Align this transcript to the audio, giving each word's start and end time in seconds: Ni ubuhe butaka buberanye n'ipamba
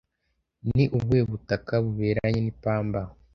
Ni 0.73 0.83
ubuhe 0.97 1.21
butaka 1.29 1.73
buberanye 1.85 2.39
n'ipamba 2.41 2.99